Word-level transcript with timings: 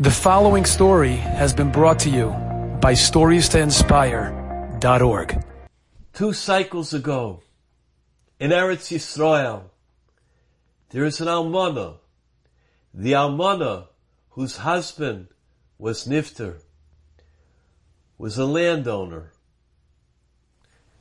The 0.00 0.12
following 0.12 0.64
story 0.64 1.16
has 1.16 1.52
been 1.52 1.72
brought 1.72 1.98
to 2.00 2.08
you 2.08 2.28
by 2.80 2.92
StoriesToInspire.org. 2.92 5.44
Two 6.12 6.32
cycles 6.32 6.94
ago, 6.94 7.42
in 8.38 8.52
Eretz 8.52 8.92
Yisrael, 8.92 9.62
there 10.90 11.04
is 11.04 11.20
an 11.20 11.26
almana, 11.26 11.96
the 12.94 13.14
almana 13.14 13.88
whose 14.30 14.58
husband 14.58 15.26
was 15.78 16.06
Nifter, 16.06 16.62
was 18.18 18.38
a 18.38 18.44
landowner. 18.44 19.32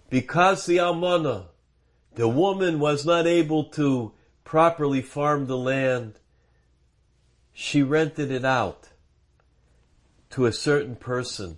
Because 0.10 0.66
the 0.66 0.78
almana, 0.78 1.50
the 2.16 2.28
woman 2.28 2.80
was 2.80 3.06
not 3.06 3.28
able 3.28 3.66
to 3.66 4.14
properly 4.44 5.04
farm 5.04 5.46
the 5.46 5.56
land, 5.56 6.18
she 7.60 7.82
rented 7.82 8.30
it 8.30 8.46
out 8.46 8.90
to 10.30 10.46
a 10.46 10.54
certain 10.54 10.96
person 10.96 11.58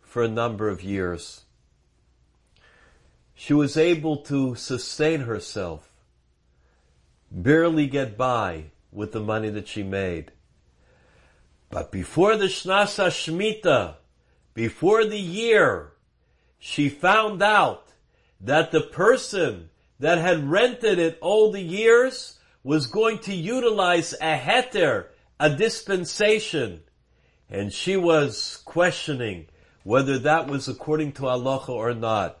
for 0.00 0.24
a 0.24 0.28
number 0.28 0.68
of 0.68 0.82
years. 0.82 1.44
She 3.32 3.54
was 3.54 3.76
able 3.76 4.16
to 4.24 4.56
sustain 4.56 5.20
herself, 5.20 5.92
barely 7.30 7.86
get 7.86 8.18
by 8.18 8.72
with 8.90 9.12
the 9.12 9.20
money 9.20 9.48
that 9.50 9.68
she 9.68 9.84
made. 9.84 10.32
But 11.70 11.92
before 11.92 12.36
the 12.36 12.46
Shnasa 12.46 13.10
Shemitah, 13.10 13.94
before 14.52 15.04
the 15.04 15.20
year, 15.20 15.92
she 16.58 16.88
found 16.88 17.40
out 17.40 17.92
that 18.40 18.72
the 18.72 18.80
person 18.80 19.70
that 20.00 20.18
had 20.18 20.50
rented 20.50 20.98
it 20.98 21.18
all 21.20 21.52
the 21.52 21.62
years 21.62 22.40
was 22.64 22.88
going 22.88 23.20
to 23.20 23.32
utilize 23.32 24.12
a 24.14 24.36
heter 24.36 25.06
a 25.38 25.50
dispensation. 25.50 26.82
And 27.48 27.72
she 27.72 27.96
was 27.96 28.60
questioning 28.64 29.46
whether 29.84 30.18
that 30.18 30.48
was 30.48 30.68
according 30.68 31.12
to 31.12 31.22
halacha 31.22 31.68
or 31.68 31.94
not. 31.94 32.38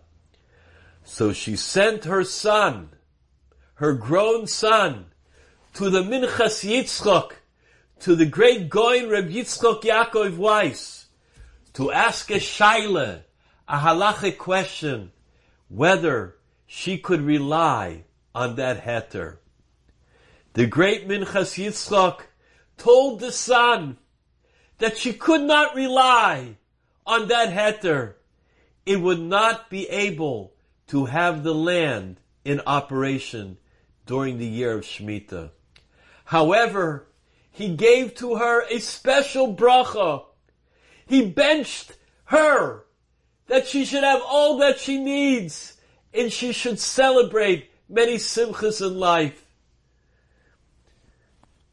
So 1.04 1.32
she 1.32 1.54
sent 1.54 2.04
her 2.04 2.24
son, 2.24 2.88
her 3.74 3.94
grown 3.94 4.48
son, 4.48 5.06
to 5.74 5.88
the 5.88 6.02
Minchas 6.02 6.64
Yitzchok, 6.68 7.32
to 8.00 8.16
the 8.16 8.26
great 8.26 8.68
Gaon 8.68 9.08
Reb 9.08 9.30
Yitzchok 9.30 9.82
Yaakov 9.82 10.36
Weiss, 10.36 11.06
to 11.74 11.92
ask 11.92 12.30
a 12.30 12.40
shaila, 12.40 13.20
a 13.68 13.78
halachic 13.78 14.38
question, 14.38 15.12
whether 15.68 16.34
she 16.66 16.98
could 16.98 17.20
rely 17.20 18.04
on 18.34 18.56
that 18.56 18.84
heter. 18.84 19.36
The 20.54 20.66
great 20.66 21.06
Minchas 21.06 21.62
Yitzchok 21.62 22.22
told 22.76 23.20
the 23.20 23.32
son 23.32 23.98
that 24.78 24.98
she 24.98 25.12
could 25.12 25.42
not 25.42 25.74
rely 25.74 26.56
on 27.06 27.28
that 27.28 27.50
heter. 27.50 28.14
It 28.84 29.00
would 29.00 29.20
not 29.20 29.70
be 29.70 29.88
able 29.88 30.52
to 30.88 31.06
have 31.06 31.42
the 31.42 31.54
land 31.54 32.20
in 32.44 32.60
operation 32.66 33.58
during 34.04 34.38
the 34.38 34.46
year 34.46 34.72
of 34.72 34.84
Shemitah. 34.84 35.50
However, 36.26 37.08
he 37.50 37.74
gave 37.74 38.14
to 38.16 38.36
her 38.36 38.64
a 38.68 38.78
special 38.78 39.54
bracha. 39.54 40.24
He 41.06 41.26
benched 41.30 41.92
her 42.26 42.84
that 43.46 43.66
she 43.66 43.84
should 43.84 44.04
have 44.04 44.22
all 44.24 44.58
that 44.58 44.78
she 44.78 44.98
needs 44.98 45.80
and 46.12 46.32
she 46.32 46.52
should 46.52 46.78
celebrate 46.78 47.70
many 47.88 48.16
simchas 48.16 48.84
in 48.84 48.98
life. 48.98 49.45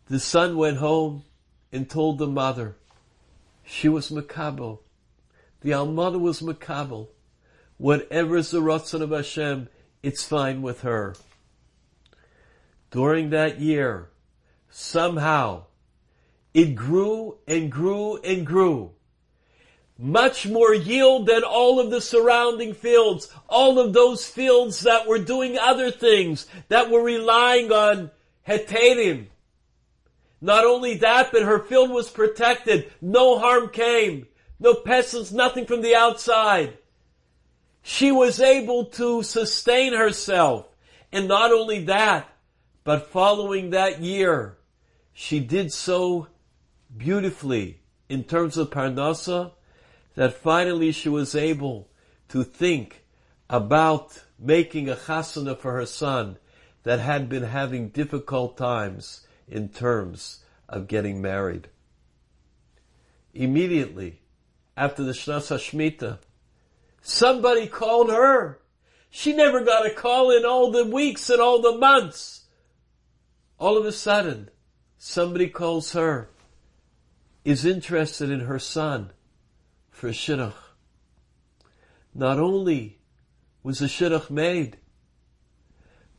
The 0.07 0.19
son 0.19 0.57
went 0.57 0.77
home 0.77 1.23
and 1.71 1.89
told 1.89 2.17
the 2.17 2.27
mother. 2.27 2.75
She 3.63 3.87
was 3.87 4.09
makabel. 4.09 4.79
The 5.61 5.71
almana 5.71 6.19
was 6.19 6.41
makabel. 6.41 7.07
Whatever 7.77 8.37
is 8.37 8.51
the 8.51 8.61
ratzon 8.61 9.01
of 9.01 9.11
Hashem, 9.11 9.69
it's 10.01 10.23
fine 10.23 10.61
with 10.61 10.81
her. 10.81 11.15
During 12.91 13.29
that 13.31 13.59
year, 13.59 14.09
somehow, 14.69 15.63
it 16.53 16.75
grew 16.75 17.37
and 17.47 17.71
grew 17.71 18.17
and 18.17 18.45
grew. 18.45 18.91
Much 19.97 20.45
more 20.47 20.73
yield 20.73 21.27
than 21.27 21.43
all 21.43 21.79
of 21.79 21.89
the 21.89 22.01
surrounding 22.01 22.73
fields, 22.73 23.31
all 23.47 23.79
of 23.79 23.93
those 23.93 24.27
fields 24.27 24.81
that 24.81 25.07
were 25.07 25.19
doing 25.19 25.57
other 25.57 25.89
things, 25.89 26.45
that 26.67 26.91
were 26.91 27.01
relying 27.01 27.71
on 27.71 28.11
heterim, 28.47 29.27
not 30.43 30.65
only 30.65 30.95
that, 30.95 31.31
but 31.31 31.43
her 31.43 31.59
field 31.59 31.89
was 31.89 32.09
protected. 32.09 32.91
No 33.01 33.39
harm 33.39 33.69
came. 33.69 34.27
No 34.59 34.73
pestilence, 34.73 35.31
nothing 35.31 35.65
from 35.65 35.81
the 35.81 35.95
outside. 35.95 36.77
She 37.81 38.11
was 38.11 38.41
able 38.41 38.87
to 38.99 39.23
sustain 39.23 39.93
herself. 39.93 40.67
And 41.13 41.29
not 41.29 41.53
only 41.53 41.85
that, 41.85 42.29
but 42.83 43.07
following 43.07 43.69
that 43.69 44.01
year, 44.01 44.57
she 45.13 45.39
did 45.39 45.71
so 45.71 46.27
beautifully 46.97 47.79
in 48.09 48.25
terms 48.25 48.57
of 48.57 48.69
Parnasa 48.69 49.53
that 50.15 50.33
finally 50.33 50.91
she 50.91 51.07
was 51.07 51.35
able 51.35 51.87
to 52.27 52.43
think 52.43 53.05
about 53.49 54.21
making 54.37 54.89
a 54.89 54.95
chasana 54.95 55.57
for 55.57 55.71
her 55.71 55.85
son 55.85 56.37
that 56.83 56.99
had 56.99 57.29
been 57.29 57.43
having 57.43 57.87
difficult 57.87 58.57
times 58.57 59.25
in 59.47 59.69
terms 59.69 60.43
of 60.69 60.87
getting 60.87 61.21
married. 61.21 61.67
Immediately 63.33 64.21
after 64.75 65.03
the 65.03 65.11
Shnas 65.11 65.49
Hashmita, 65.49 66.19
somebody 67.01 67.67
called 67.67 68.09
her. 68.09 68.59
She 69.09 69.33
never 69.33 69.61
got 69.61 69.85
a 69.85 69.91
call 69.91 70.31
in 70.31 70.45
all 70.45 70.71
the 70.71 70.85
weeks 70.85 71.29
and 71.29 71.39
all 71.39 71.61
the 71.61 71.77
months. 71.77 72.45
All 73.59 73.77
of 73.77 73.85
a 73.85 73.91
sudden, 73.91 74.49
somebody 74.97 75.47
calls 75.47 75.93
her, 75.93 76.29
is 77.45 77.65
interested 77.65 78.31
in 78.31 78.41
her 78.41 78.57
son 78.57 79.11
for 79.91 80.09
shidduch. 80.09 80.53
Not 82.15 82.39
only 82.39 82.99
was 83.61 83.79
the 83.79 83.85
shidduch 83.85 84.29
made, 84.29 84.77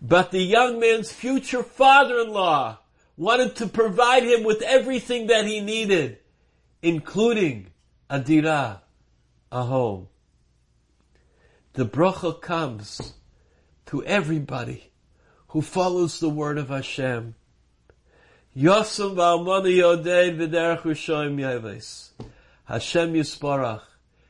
but 0.01 0.31
the 0.31 0.43
young 0.43 0.79
man's 0.79 1.13
future 1.13 1.63
father-in-law 1.63 2.79
wanted 3.17 3.57
to 3.57 3.67
provide 3.67 4.25
him 4.25 4.45
with 4.45 4.63
everything 4.63 5.29
that 5.29 5.47
he 5.47 5.61
needed, 5.61 6.19
including 6.83 7.69
a 8.11 8.21
dira, 8.21 8.83
a 9.53 9.63
home. 9.63 10.09
The 11.75 11.87
bracha 11.87 12.41
comes 12.41 13.15
to 13.87 14.05
everybody 14.05 14.91
who 15.49 15.63
follows 15.63 16.21
the 16.21 16.29
word 16.29 16.59
of 16.59 16.69
Hashem. 16.69 17.35
Yosem 18.57 19.15
v'almana 19.15 19.73
yodein 19.73 20.37
v'derech 20.37 20.83
Hashem 22.65 23.15
Yisparach 23.15 23.83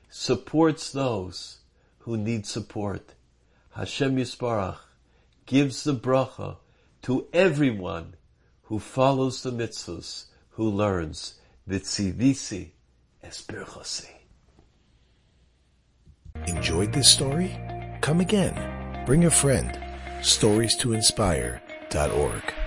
supports 0.08 0.90
those 0.90 1.58
who 2.00 2.16
need 2.16 2.46
support. 2.46 3.14
Hashem 3.74 4.16
Yisparach 4.16 4.78
gives 5.46 5.84
the 5.84 5.94
bracha 5.94 6.56
to 7.02 7.26
everyone 7.32 8.14
who 8.64 8.78
follows 8.78 9.42
the 9.42 9.52
mitzvahs, 9.52 10.26
who 10.50 10.68
learns 10.68 11.40
Vitzivisi 11.68 12.70
Espirchosi. 13.24 14.10
Enjoyed 16.46 16.92
this 16.92 17.10
story? 17.10 17.58
Come 18.00 18.20
again. 18.20 19.04
Bring 19.06 19.24
a 19.24 19.30
friend. 19.30 19.76
StoriesToInspire.org. 20.20 22.63